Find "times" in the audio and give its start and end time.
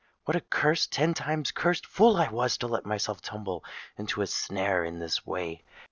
1.13-1.51